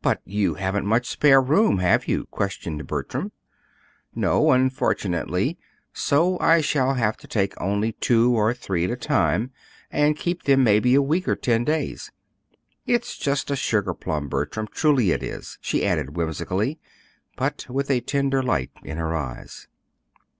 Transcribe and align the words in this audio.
"But 0.00 0.20
you 0.24 0.54
haven't 0.54 0.86
much 0.86 1.08
spare 1.08 1.42
room; 1.42 1.78
have 1.78 2.06
you?" 2.06 2.26
questioned 2.26 2.86
Bertram. 2.86 3.32
"No, 4.14 4.52
unfortunately; 4.52 5.58
so 5.92 6.38
I 6.38 6.60
shall 6.60 6.94
have 6.94 7.16
to 7.16 7.26
take 7.26 7.60
only 7.60 7.90
two 7.94 8.32
or 8.32 8.54
three 8.54 8.84
at 8.84 8.92
a 8.92 8.96
time, 8.96 9.50
and 9.90 10.16
keep 10.16 10.44
them 10.44 10.62
maybe 10.62 10.94
a 10.94 11.02
week 11.02 11.26
or 11.26 11.34
ten 11.34 11.64
days. 11.64 12.12
It's 12.86 13.18
just 13.18 13.50
a 13.50 13.56
sugar 13.56 13.92
plum, 13.92 14.28
Bertram. 14.28 14.68
Truly 14.70 15.10
it 15.10 15.20
is," 15.24 15.58
she 15.60 15.84
added 15.84 16.16
whimsically, 16.16 16.78
but 17.36 17.66
with 17.68 17.90
a 17.90 17.98
tender 18.02 18.44
light 18.44 18.70
in 18.84 18.98
her 18.98 19.16
eyes. 19.16 19.66